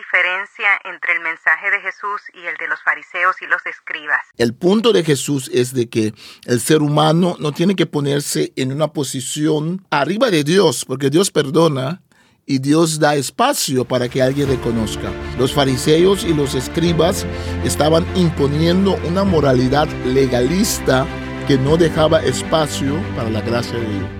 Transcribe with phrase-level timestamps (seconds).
[0.00, 4.20] diferencia entre el mensaje de Jesús y el de los fariseos y los escribas?
[4.36, 6.14] El punto de Jesús es de que
[6.46, 11.30] el ser humano no tiene que ponerse en una posición arriba de Dios, porque Dios
[11.30, 12.00] perdona
[12.46, 15.12] y Dios da espacio para que alguien reconozca.
[15.38, 17.26] Los fariseos y los escribas
[17.64, 21.06] estaban imponiendo una moralidad legalista
[21.46, 24.19] que no dejaba espacio para la gracia de Dios.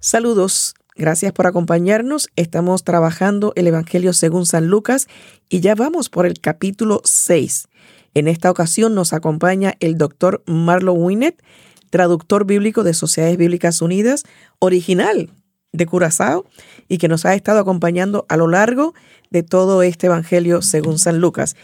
[0.00, 2.28] Saludos, gracias por acompañarnos.
[2.36, 5.08] Estamos trabajando el Evangelio según San Lucas
[5.48, 7.66] y ya vamos por el capítulo 6.
[8.14, 11.42] En esta ocasión nos acompaña el doctor Marlon Winnet,
[11.90, 14.22] traductor bíblico de Sociedades Bíblicas Unidas,
[14.60, 15.30] original
[15.72, 16.46] de Curazao
[16.86, 18.94] y que nos ha estado acompañando a lo largo
[19.30, 21.56] de todo este Evangelio según San Lucas.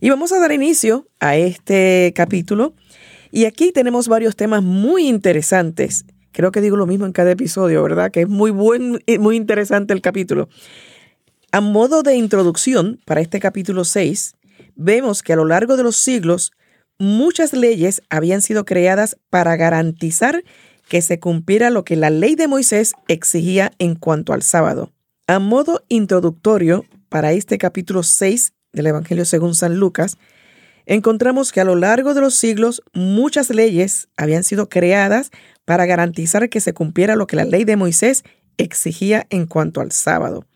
[0.00, 2.74] Y vamos a dar inicio a este capítulo.
[3.30, 6.04] Y aquí tenemos varios temas muy interesantes.
[6.32, 8.10] Creo que digo lo mismo en cada episodio, ¿verdad?
[8.10, 10.48] Que es muy buen, muy interesante el capítulo.
[11.50, 14.34] A modo de introducción para este capítulo 6,
[14.76, 16.52] vemos que a lo largo de los siglos
[16.98, 20.44] muchas leyes habían sido creadas para garantizar
[20.88, 24.92] que se cumpliera lo que la ley de Moisés exigía en cuanto al sábado.
[25.26, 30.16] A modo introductorio para este capítulo 6 del Evangelio según San Lucas,
[30.86, 35.30] encontramos que a lo largo de los siglos muchas leyes habían sido creadas
[35.68, 38.24] para garantizar que se cumpliera lo que la ley de Moisés
[38.56, 40.46] exigía en cuanto al sábado.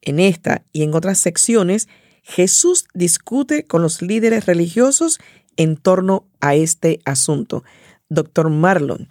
[0.00, 1.90] En esta y en otras secciones,
[2.22, 5.20] Jesús discute con los líderes religiosos
[5.58, 7.64] en torno a este asunto.
[8.08, 9.10] Doctor Marlon,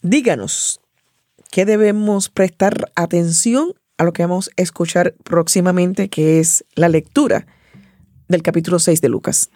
[0.00, 0.80] díganos,
[1.50, 7.46] ¿qué debemos prestar atención a lo que vamos a escuchar próximamente, que es la lectura
[8.28, 9.50] del capítulo 6 de Lucas?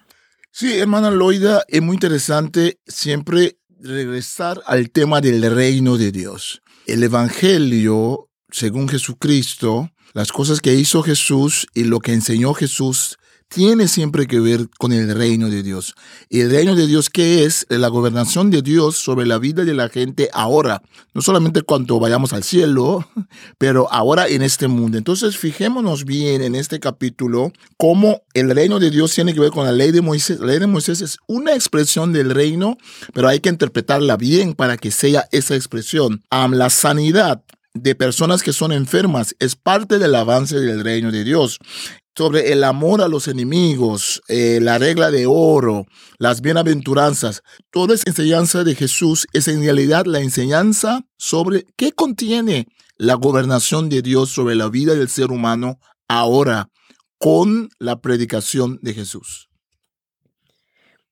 [0.56, 6.62] Sí, hermana Loida, es muy interesante siempre regresar al tema del reino de Dios.
[6.86, 13.18] El Evangelio, según Jesucristo, las cosas que hizo Jesús y lo que enseñó Jesús
[13.54, 15.94] tiene siempre que ver con el reino de Dios.
[16.28, 17.66] ¿Y el reino de Dios qué es?
[17.68, 20.82] La gobernación de Dios sobre la vida de la gente ahora.
[21.14, 23.08] No solamente cuando vayamos al cielo,
[23.58, 24.98] pero ahora en este mundo.
[24.98, 29.64] Entonces, fijémonos bien en este capítulo cómo el reino de Dios tiene que ver con
[29.64, 30.40] la ley de Moisés.
[30.40, 32.76] La ley de Moisés es una expresión del reino,
[33.12, 36.24] pero hay que interpretarla bien para que sea esa expresión.
[36.30, 41.60] la sanidad de personas que son enfermas es parte del avance del reino de Dios
[42.16, 45.86] sobre el amor a los enemigos, eh, la regla de oro,
[46.18, 47.42] las bienaventuranzas.
[47.70, 53.88] Toda esa enseñanza de Jesús es en realidad la enseñanza sobre qué contiene la gobernación
[53.88, 56.70] de Dios sobre la vida del ser humano ahora
[57.18, 59.48] con la predicación de Jesús.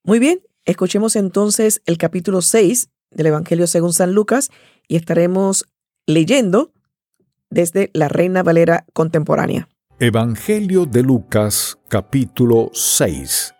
[0.03, 4.49] Muy bien, escuchemos entonces el capítulo 6 del Evangelio según San Lucas
[4.87, 5.65] y estaremos
[6.05, 6.71] leyendo
[7.49, 9.69] desde la Reina Valera contemporánea.
[9.99, 13.53] Evangelio de Lucas capítulo 6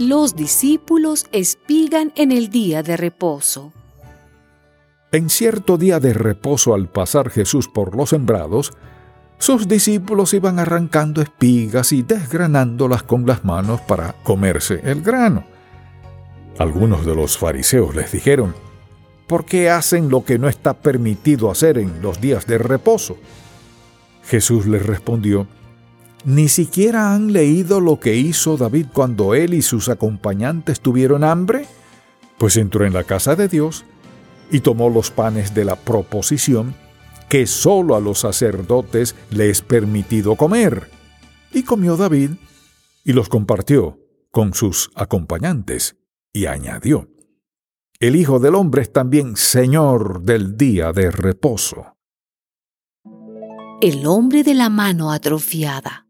[0.00, 3.72] Los discípulos espigan en el día de reposo.
[5.12, 8.72] En cierto día de reposo al pasar Jesús por los sembrados,
[9.38, 15.44] sus discípulos iban arrancando espigas y desgranándolas con las manos para comerse el grano.
[16.58, 18.52] Algunos de los fariseos les dijeron,
[19.28, 23.16] ¿por qué hacen lo que no está permitido hacer en los días de reposo?
[24.24, 25.46] Jesús les respondió,
[26.24, 31.66] ¿Ni siquiera han leído lo que hizo David cuando él y sus acompañantes tuvieron hambre?
[32.38, 33.84] Pues entró en la casa de Dios
[34.50, 36.74] y tomó los panes de la proposición
[37.28, 40.90] que sólo a los sacerdotes les es permitido comer.
[41.50, 42.32] Y comió David
[43.04, 43.98] y los compartió
[44.30, 45.96] con sus acompañantes
[46.32, 47.08] y añadió,
[47.98, 51.91] El Hijo del Hombre es también Señor del día de reposo
[53.82, 56.06] el hombre de la mano atrofiada.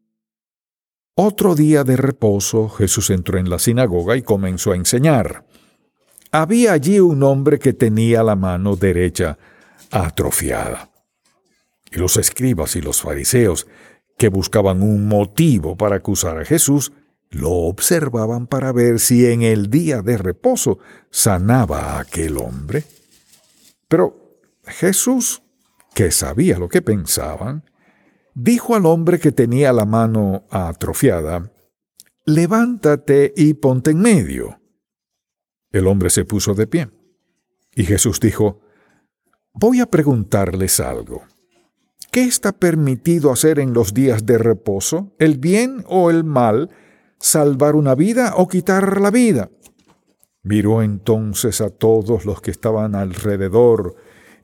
[1.15, 5.47] Otro día de reposo, Jesús entró en la sinagoga y comenzó a enseñar.
[6.31, 9.39] Había allí un hombre que tenía la mano derecha
[9.91, 10.91] atrofiada.
[11.91, 13.67] Y los escribas y los fariseos,
[14.19, 16.93] que buscaban un motivo para acusar a Jesús,
[17.31, 20.79] lo observaban para ver si en el día de reposo
[21.11, 22.85] sanaba a aquel hombre.
[23.89, 24.37] Pero
[24.67, 25.41] Jesús
[25.95, 27.65] que sabía lo que pensaban,
[28.35, 31.53] dijo al hombre que tenía la mano atrofiada,
[32.25, 34.61] Levántate y ponte en medio.
[35.73, 36.89] El hombre se puso de pie.
[37.75, 38.61] Y Jesús dijo,
[39.53, 41.25] Voy a preguntarles algo.
[42.13, 45.15] ¿Qué está permitido hacer en los días de reposo?
[45.19, 46.71] ¿El bien o el mal?
[47.19, 49.51] ¿Salvar una vida o quitar la vida?
[50.43, 53.97] Miró entonces a todos los que estaban alrededor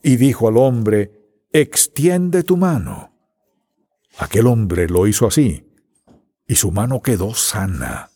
[0.03, 1.18] y dijo al hombre,
[1.61, 3.13] Extiende tu mano.
[4.19, 5.67] Aquel hombre lo hizo así,
[6.47, 8.11] y su mano quedó sana.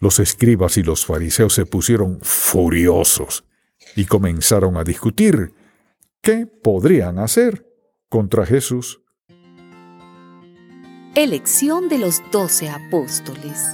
[0.00, 3.44] Los escribas y los fariseos se pusieron furiosos
[3.94, 5.54] y comenzaron a discutir
[6.22, 7.68] qué podrían hacer
[8.08, 9.00] contra Jesús.
[11.14, 13.64] Elección de los doce apóstoles.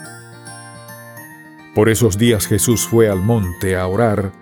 [1.75, 4.34] Por esos días Jesús fue al monte a orar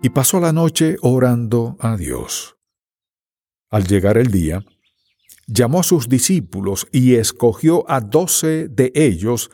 [0.00, 2.55] y pasó la noche orando a Dios.
[3.70, 4.64] Al llegar el día,
[5.46, 9.50] llamó a sus discípulos y escogió a doce de ellos,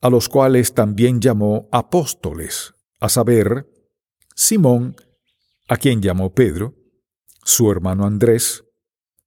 [0.00, 3.66] a los cuales también llamó apóstoles, a saber,
[4.34, 4.96] Simón,
[5.68, 6.74] a quien llamó Pedro,
[7.44, 8.64] su hermano Andrés,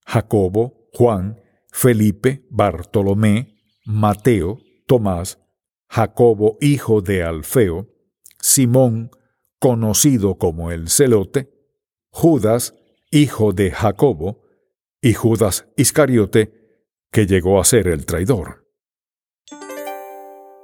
[0.06, 1.40] Jacobo, Juan,
[1.72, 5.40] Felipe, Bartolomé, Mateo, Tomás,
[5.88, 7.88] Jacobo, hijo de Alfeo,
[8.40, 9.12] Simón,
[9.60, 11.50] conocido como el celote,
[12.10, 12.76] Judas,
[13.12, 14.42] hijo de Jacobo,
[15.02, 16.54] y Judas Iscariote,
[17.12, 18.68] que llegó a ser el traidor.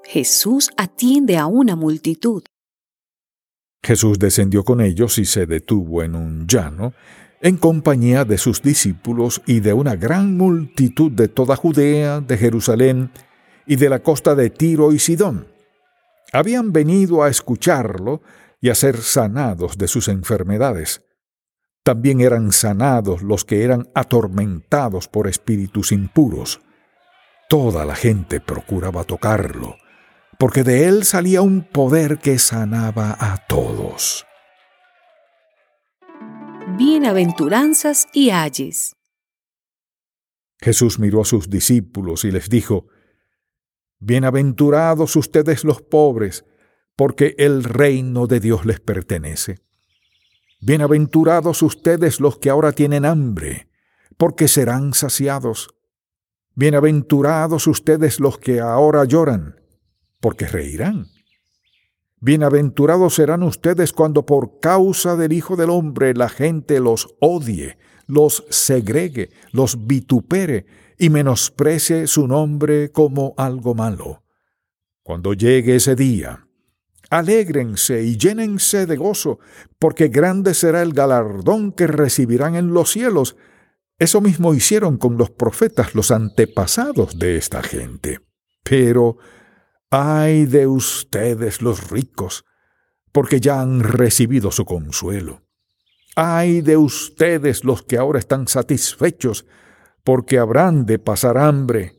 [0.03, 2.43] Jesús atiende a una multitud.
[3.83, 6.93] Jesús descendió con ellos y se detuvo en un llano,
[7.41, 13.11] en compañía de sus discípulos y de una gran multitud de toda Judea, de Jerusalén
[13.65, 15.47] y de la costa de Tiro y Sidón.
[16.33, 18.21] Habían venido a escucharlo
[18.61, 21.01] y a ser sanados de sus enfermedades.
[21.85, 26.59] También eran sanados los que eran atormentados por espíritus impuros.
[27.47, 29.75] Toda la gente procuraba tocarlo,
[30.39, 34.25] porque de él salía un poder que sanaba a todos.
[36.75, 38.95] Bienaventuranzas y ayes.
[40.57, 42.87] Jesús miró a sus discípulos y les dijo,
[43.99, 46.45] Bienaventurados ustedes los pobres,
[46.95, 49.59] porque el reino de Dios les pertenece.
[50.67, 53.69] Bienaventurados ustedes los que ahora tienen hambre,
[54.17, 55.69] porque serán saciados.
[56.55, 59.61] Bienaventurados ustedes los que ahora lloran,
[60.19, 61.05] porque reirán.
[62.19, 67.77] Bienaventurados serán ustedes cuando por causa del Hijo del Hombre la gente los odie,
[68.07, 70.65] los segregue, los vitupere
[70.97, 74.23] y menosprecie su nombre como algo malo.
[75.03, 76.44] Cuando llegue ese día,
[77.17, 79.39] alégrense y llénense de gozo,
[79.79, 83.37] porque grande será el galardón que recibirán en los cielos.
[83.97, 88.19] Eso mismo hicieron con los profetas, los antepasados de esta gente.
[88.63, 89.17] Pero,
[89.89, 92.43] ay de ustedes los ricos,
[93.13, 95.41] porque ya han recibido su consuelo.
[96.17, 99.45] Ay de ustedes los que ahora están satisfechos,
[100.03, 101.93] porque habrán de pasar hambre.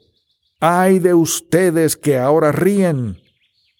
[0.60, 3.16] Ay de ustedes que ahora ríen,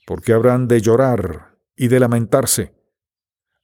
[0.06, 2.72] porque habrán de llorar y de lamentarse.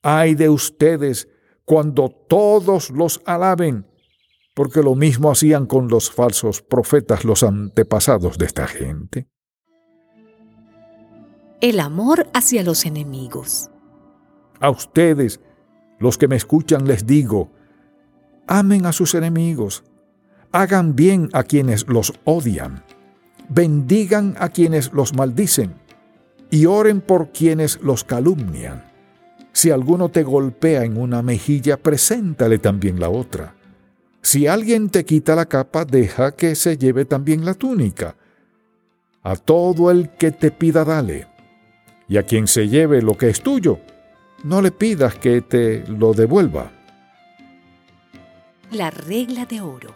[0.02, 1.28] Ay de ustedes
[1.64, 3.86] cuando todos los alaben,
[4.54, 9.28] porque lo mismo hacían con los falsos profetas los antepasados de esta gente.
[11.60, 13.70] El amor hacia los enemigos.
[14.58, 15.40] A ustedes,
[16.00, 17.52] los que me escuchan, les digo,
[18.48, 19.84] amen a sus enemigos,
[20.50, 22.84] hagan bien a quienes los odian,
[23.48, 25.81] bendigan a quienes los maldicen
[26.52, 28.84] y oren por quienes los calumnian.
[29.54, 33.54] Si alguno te golpea en una mejilla, preséntale también la otra.
[34.20, 38.16] Si alguien te quita la capa, deja que se lleve también la túnica.
[39.22, 41.26] A todo el que te pida, dale.
[42.06, 43.78] Y a quien se lleve lo que es tuyo,
[44.44, 46.70] no le pidas que te lo devuelva.
[48.70, 49.94] La regla de oro.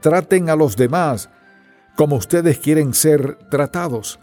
[0.00, 1.28] Traten a los demás
[1.96, 4.18] como ustedes quieren ser tratados.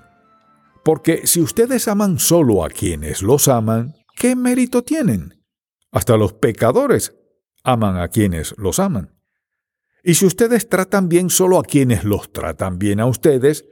[0.85, 5.43] Porque si ustedes aman solo a quienes los aman, ¿qué mérito tienen?
[5.91, 7.15] Hasta los pecadores
[7.63, 9.19] aman a quienes los aman.
[10.03, 13.65] Y si ustedes tratan bien solo a quienes los tratan bien a ustedes,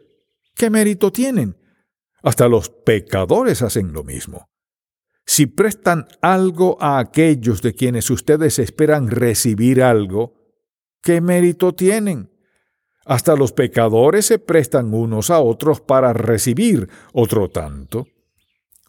[0.55, 1.55] ¿qué mérito tienen?
[2.23, 4.49] Hasta los pecadores hacen lo mismo.
[5.23, 10.33] Si prestan algo a aquellos de quienes ustedes esperan recibir algo,
[11.03, 12.32] ¿qué mérito tienen?
[13.05, 18.07] Hasta los pecadores se prestan unos a otros para recibir otro tanto.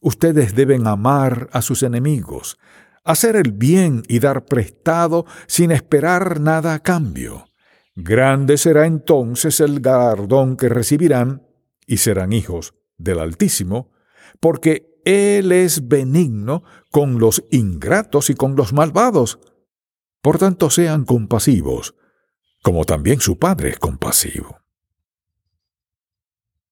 [0.01, 2.59] Ustedes deben amar a sus enemigos,
[3.05, 7.47] hacer el bien y dar prestado sin esperar nada a cambio.
[7.97, 11.47] Grande será entonces el galardón que recibirán
[11.87, 13.93] y serán hijos del Altísimo,
[14.41, 19.39] porque Él es benigno con los ingratos y con los malvados.
[20.23, 21.95] Por tanto, sean compasivos,
[22.65, 24.59] como también su Padre es compasivo.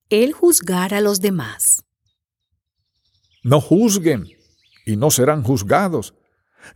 [0.08, 1.84] El juzgar a los demás.
[3.44, 4.24] No juzguen
[4.86, 6.14] y no serán juzgados.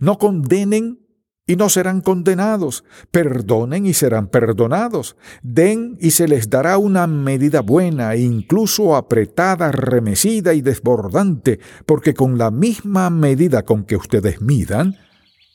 [0.01, 1.01] No condenen
[1.47, 2.85] y no serán condenados.
[3.11, 5.17] Perdonen y serán perdonados.
[5.43, 12.37] Den y se les dará una medida buena, incluso apretada, remecida y desbordante, porque con
[12.37, 14.95] la misma medida con que ustedes midan,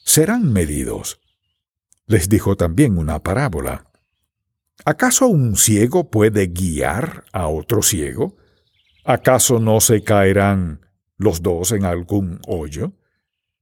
[0.04, 1.21] serán medidos.
[2.08, 3.86] Les dijo también una parábola.
[4.86, 8.36] ¿Acaso un ciego puede guiar a otro ciego?
[9.06, 10.82] ¿Acaso no se caerán
[11.18, 12.94] los dos en algún hoyo?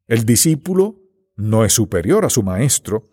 [0.08, 0.96] El discípulo
[1.36, 3.10] no es superior a su maestro,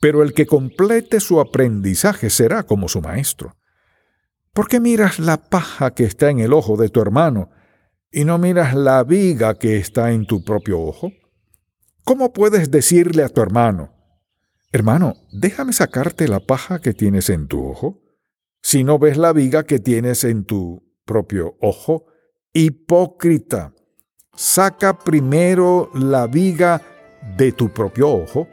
[0.00, 3.56] pero el que complete su aprendizaje será como su maestro.
[4.52, 7.50] ¿Por qué miras la paja que está en el ojo de tu hermano
[8.10, 11.12] y no miras la viga que está en tu propio ojo?
[12.04, 13.95] ¿Cómo puedes decirle a tu hermano,
[14.76, 18.02] hermano, déjame sacarte la paja que tienes en tu ojo,
[18.62, 22.06] si no ves la viga que tienes en tu propio ojo?
[22.52, 23.72] Hipócrita,
[24.34, 26.82] saca primero la viga
[27.36, 28.48] de tu propio ojo,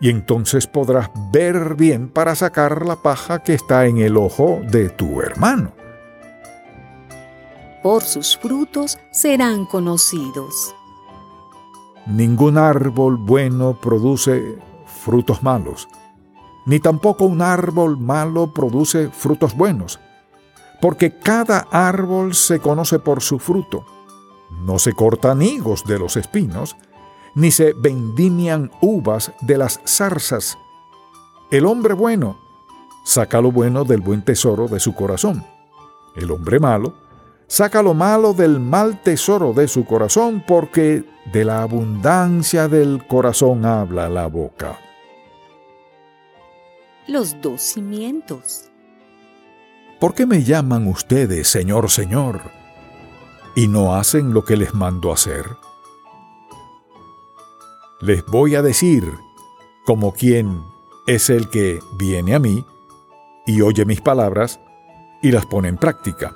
[0.00, 4.88] y entonces podrás ver bien para sacar la paja que está en el ojo de
[4.90, 5.74] tu hermano.
[7.82, 10.74] Por sus frutos serán conocidos.
[12.06, 14.58] Ningún árbol bueno produce
[15.02, 15.88] frutos malos,
[16.64, 20.00] ni tampoco un árbol malo produce frutos buenos,
[20.80, 23.84] porque cada árbol se conoce por su fruto.
[24.64, 26.76] No se cortan higos de los espinos,
[27.34, 30.58] ni se vendimian uvas de las zarzas.
[31.50, 32.38] El hombre bueno
[33.04, 35.44] saca lo bueno del buen tesoro de su corazón.
[36.14, 36.94] El hombre malo
[37.46, 43.64] saca lo malo del mal tesoro de su corazón, porque de la abundancia del corazón
[43.64, 44.78] habla la boca.
[47.06, 48.70] Los dos cimientos.
[50.00, 52.40] ¿Por qué me llaman ustedes Señor, Señor,
[53.54, 55.44] y no hacen lo que les mando hacer?
[58.02, 59.04] les voy a decir,
[59.86, 60.64] como quien
[61.06, 62.66] es el que viene a mí
[63.46, 64.58] y oye mis palabras
[65.22, 66.34] y las pone en práctica.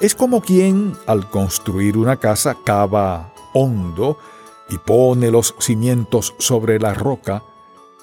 [0.00, 4.18] Es como quien al construir una casa cava hondo
[4.68, 7.42] y pone los cimientos sobre la roca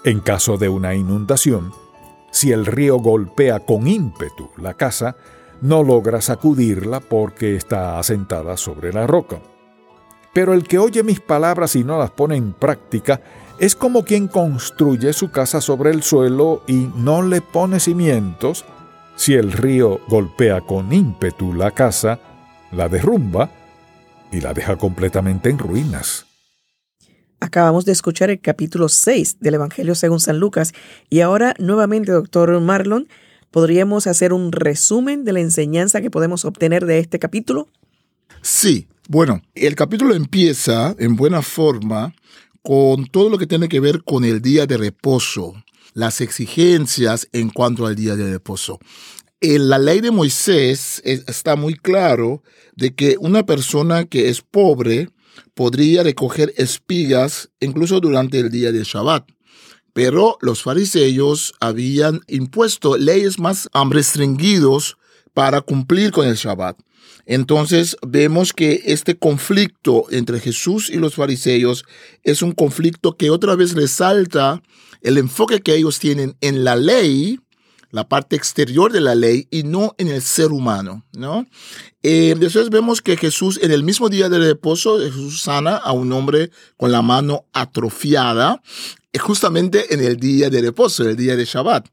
[0.03, 1.71] en caso de una inundación.
[2.31, 5.15] Si el río golpea con ímpetu la casa,
[5.61, 9.39] no logra sacudirla porque está asentada sobre la roca.
[10.33, 13.21] Pero el que oye mis palabras y no las pone en práctica
[13.59, 18.65] es como quien construye su casa sobre el suelo y no le pone cimientos.
[19.15, 22.19] Si el río golpea con ímpetu la casa,
[22.71, 23.49] la derrumba
[24.31, 26.25] y la deja completamente en ruinas.
[27.43, 30.71] Acabamos de escuchar el capítulo 6 del Evangelio según San Lucas
[31.09, 33.09] y ahora nuevamente, doctor Marlon,
[33.51, 37.67] ¿podríamos hacer un resumen de la enseñanza que podemos obtener de este capítulo?
[38.41, 42.15] Sí, bueno, el capítulo empieza en buena forma
[42.61, 45.53] con todo lo que tiene que ver con el día de reposo,
[45.93, 48.79] las exigencias en cuanto al día de reposo.
[49.41, 52.41] En la ley de Moisés está muy claro
[52.77, 55.09] de que una persona que es pobre
[55.53, 59.29] podría recoger espigas incluso durante el día de Shabbat.
[59.93, 64.97] Pero los fariseos habían impuesto leyes más restringidos
[65.33, 66.77] para cumplir con el Shabbat.
[67.25, 71.85] Entonces vemos que este conflicto entre Jesús y los fariseos
[72.23, 74.61] es un conflicto que otra vez resalta
[75.01, 77.39] el enfoque que ellos tienen en la ley,
[77.93, 81.45] la parte exterior de la ley y no en el ser humano, ¿no?
[82.01, 86.11] Eh, después vemos que Jesús en el mismo día de reposo, Jesús sana a un
[86.11, 88.63] hombre con la mano atrofiada,
[89.19, 91.87] justamente en el día de reposo, el día de Shabbat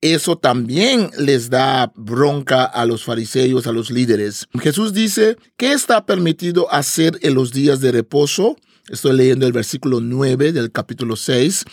[0.00, 4.46] eso también les da bronca a los fariseos, a los líderes.
[4.60, 8.56] Jesús dice, ¿qué está permitido hacer en los días de reposo?
[8.88, 11.64] Estoy leyendo el versículo 9 del capítulo 6.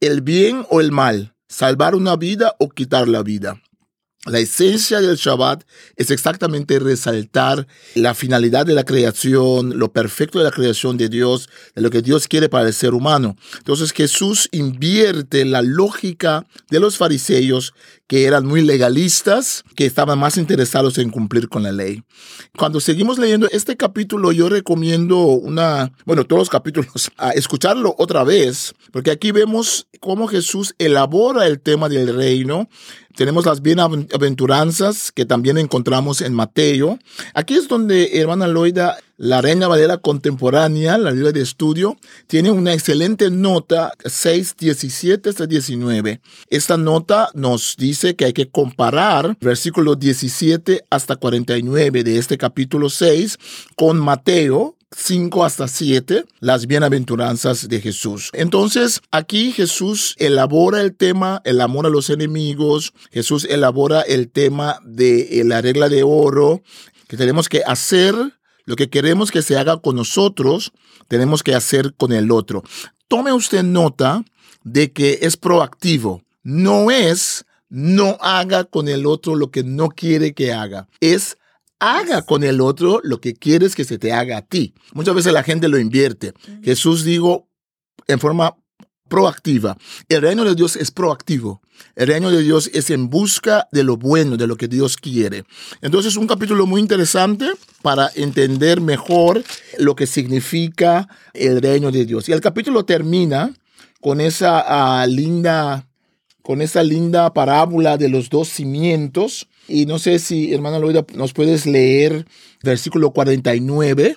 [0.00, 3.60] El bien o el mal, salvar una vida o quitar la vida.
[4.26, 5.62] La esencia del Shabbat
[5.94, 11.48] es exactamente resaltar la finalidad de la creación, lo perfecto de la creación de Dios,
[11.76, 13.36] de lo que Dios quiere para el ser humano.
[13.58, 17.72] Entonces Jesús invierte la lógica de los fariseos
[18.06, 22.04] que eran muy legalistas, que estaban más interesados en cumplir con la ley.
[22.56, 28.24] Cuando seguimos leyendo este capítulo, yo recomiendo una, bueno, todos los capítulos, a escucharlo otra
[28.24, 32.68] vez, porque aquí vemos cómo Jesús elabora el tema del reino
[33.16, 36.98] tenemos las bienaventuranzas que también encontramos en Mateo.
[37.34, 41.96] Aquí es donde hermana Loida, la Reina Valera contemporánea, la Biblia de estudio,
[42.26, 46.20] tiene una excelente nota 6, 17 hasta 19.
[46.50, 52.90] Esta nota nos dice que hay que comparar versículos 17 hasta 49 de este capítulo
[52.90, 53.38] 6
[53.74, 58.30] con Mateo, 5 hasta 7, las bienaventuranzas de Jesús.
[58.32, 64.78] Entonces, aquí Jesús elabora el tema, el amor a los enemigos, Jesús elabora el tema
[64.84, 66.62] de eh, la regla de oro,
[67.08, 68.14] que tenemos que hacer
[68.64, 70.72] lo que queremos que se haga con nosotros,
[71.08, 72.62] tenemos que hacer con el otro.
[73.08, 74.24] Tome usted nota
[74.64, 80.34] de que es proactivo, no es no haga con el otro lo que no quiere
[80.34, 81.36] que haga, es
[81.78, 84.74] haga con el otro lo que quieres que se te haga a ti.
[84.92, 86.32] Muchas veces la gente lo invierte.
[86.62, 87.48] Jesús digo
[88.06, 88.56] en forma
[89.08, 89.76] proactiva.
[90.08, 91.62] El reino de Dios es proactivo.
[91.94, 95.44] El reino de Dios es en busca de lo bueno, de lo que Dios quiere.
[95.80, 97.46] Entonces, un capítulo muy interesante
[97.82, 99.44] para entender mejor
[99.78, 102.28] lo que significa el reino de Dios.
[102.28, 103.52] Y el capítulo termina
[104.00, 105.86] con esa ah, linda
[106.42, 109.48] con esa linda parábola de los dos cimientos.
[109.68, 112.26] Y no sé si, hermana Loida, nos puedes leer
[112.62, 114.16] versículo 49.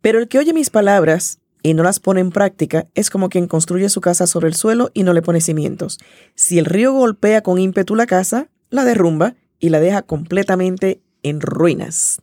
[0.00, 3.46] Pero el que oye mis palabras y no las pone en práctica es como quien
[3.46, 5.98] construye su casa sobre el suelo y no le pone cimientos.
[6.34, 11.40] Si el río golpea con ímpetu la casa, la derrumba y la deja completamente en
[11.40, 12.22] ruinas.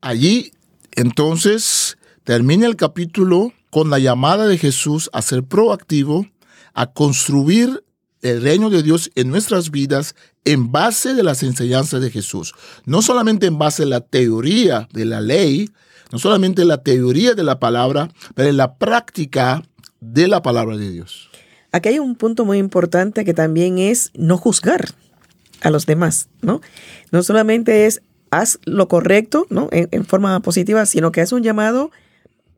[0.00, 0.52] Allí,
[0.92, 6.26] entonces, termina el capítulo con la llamada de Jesús a ser proactivo,
[6.74, 7.84] a construir
[8.26, 10.14] el reino de Dios en nuestras vidas
[10.44, 12.54] en base de las enseñanzas de Jesús.
[12.84, 15.70] No solamente en base a la teoría de la ley,
[16.12, 19.62] no solamente la teoría de la palabra, pero en la práctica
[20.00, 21.30] de la palabra de Dios.
[21.72, 24.94] Aquí hay un punto muy importante que también es no juzgar
[25.62, 26.60] a los demás, ¿no?
[27.10, 29.68] No solamente es haz lo correcto, ¿no?
[29.72, 31.90] En, en forma positiva, sino que es un llamado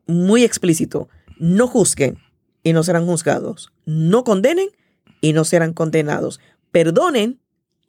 [0.05, 1.09] muy explícito.
[1.37, 2.19] No juzguen
[2.63, 3.71] y no serán juzgados.
[3.85, 4.69] No condenen
[5.21, 6.39] y no serán condenados.
[6.71, 7.39] Perdonen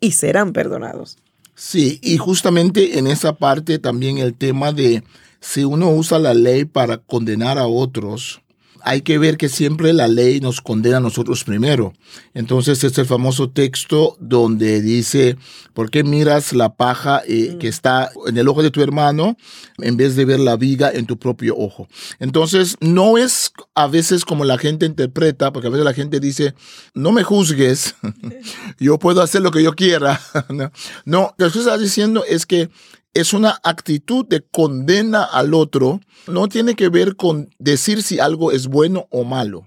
[0.00, 1.18] y serán perdonados.
[1.54, 5.04] Sí, y justamente en esa parte también el tema de
[5.40, 8.40] si uno usa la ley para condenar a otros,
[8.82, 11.92] hay que ver que siempre la ley nos condena a nosotros primero.
[12.34, 15.36] Entonces es el famoso texto donde dice,
[15.74, 17.70] ¿por qué miras la paja eh, que mm.
[17.70, 19.36] está en el ojo de tu hermano
[19.78, 21.88] en vez de ver la viga en tu propio ojo?
[22.18, 26.54] Entonces no es a veces como la gente interpreta, porque a veces la gente dice,
[26.94, 27.94] no me juzgues,
[28.78, 30.20] yo puedo hacer lo que yo quiera.
[31.04, 32.70] no, lo que está diciendo es que
[33.14, 38.52] es una actitud de condena al otro, no tiene que ver con decir si algo
[38.52, 39.66] es bueno o malo.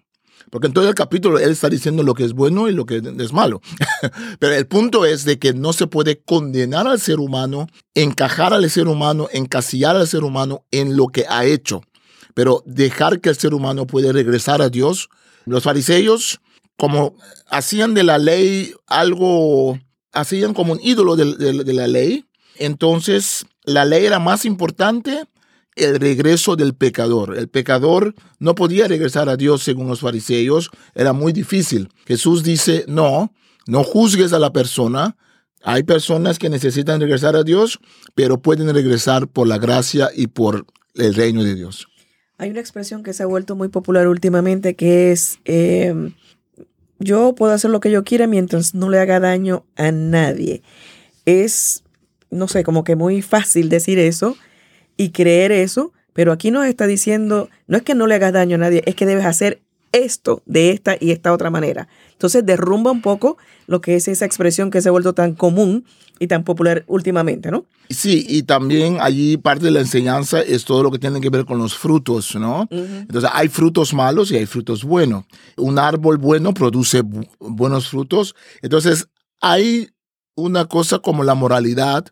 [0.50, 3.02] Porque en todo el capítulo él está diciendo lo que es bueno y lo que
[3.18, 3.62] es malo.
[4.40, 8.70] Pero el punto es de que no se puede condenar al ser humano, encajar al
[8.70, 11.82] ser humano, encasillar al ser humano en lo que ha hecho.
[12.36, 15.10] Pero dejar que el ser humano puede regresar a Dios.
[15.46, 16.40] Los fariseos,
[16.78, 17.16] como
[17.48, 19.80] hacían de la ley algo,
[20.12, 22.26] hacían como un ídolo de la ley,
[22.66, 25.24] entonces, la ley era más importante
[25.76, 27.38] el regreso del pecador.
[27.38, 31.90] El pecador no podía regresar a Dios según los fariseos, era muy difícil.
[32.06, 33.34] Jesús dice, no,
[33.68, 35.16] no juzgues a la persona.
[35.64, 37.80] Hay personas que necesitan regresar a Dios,
[38.16, 41.88] pero pueden regresar por la gracia y por el reino de Dios.
[42.38, 46.14] Hay una expresión que se ha vuelto muy popular últimamente que es, em,
[47.00, 50.62] yo puedo hacer lo que yo quiera mientras no le haga daño a nadie.
[51.26, 51.83] Es
[52.34, 54.36] no sé, como que muy fácil decir eso
[54.98, 58.56] y creer eso, pero aquí nos está diciendo, no es que no le hagas daño
[58.56, 61.88] a nadie, es que debes hacer esto de esta y esta otra manera.
[62.12, 65.86] Entonces derrumba un poco lo que es esa expresión que se ha vuelto tan común
[66.20, 67.66] y tan popular últimamente, ¿no?
[67.90, 71.46] Sí, y también allí parte de la enseñanza es todo lo que tiene que ver
[71.46, 72.68] con los frutos, ¿no?
[72.72, 75.26] Entonces hay frutos malos y hay frutos buenos.
[75.58, 77.02] Un árbol bueno produce
[77.40, 78.36] buenos frutos.
[78.62, 79.08] Entonces
[79.42, 79.90] hay
[80.36, 82.06] una cosa como la moralidad,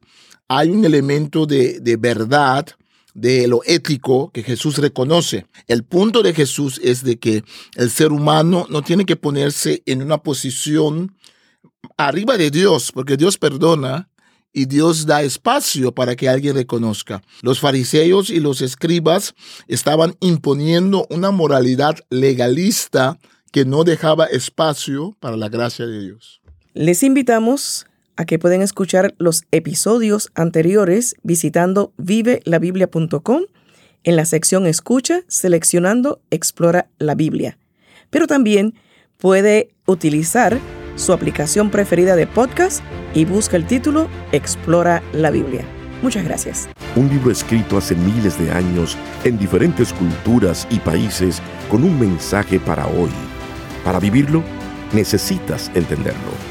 [0.47, 2.67] hay un elemento de, verdad,
[3.13, 5.45] de lo ético que Jesús reconoce.
[5.67, 7.43] El punto de Jesús es de que
[7.75, 11.15] el ser humano no tiene que ponerse en una posición
[11.97, 14.09] arriba de Dios, porque Dios perdona
[14.53, 17.23] y Dios da espacio para que alguien reconozca.
[17.41, 19.33] Los fariseos y los escribas
[19.67, 23.17] estaban imponiendo una moralidad legalista
[23.53, 26.41] que no dejaba espacio para la gracia de Dios.
[26.73, 27.85] Les invitamos
[28.17, 33.43] a que pueden escuchar los episodios anteriores visitando vivelabiblia.com
[34.03, 37.57] en la sección Escucha, seleccionando Explora la Biblia.
[38.09, 38.75] Pero también
[39.17, 40.57] puede utilizar
[40.95, 45.65] su aplicación preferida de podcast y busca el título Explora la Biblia.
[46.01, 46.67] Muchas gracias.
[46.95, 52.59] Un libro escrito hace miles de años en diferentes culturas y países con un mensaje
[52.59, 53.11] para hoy.
[53.83, 54.43] Para vivirlo,
[54.93, 56.50] necesitas entenderlo.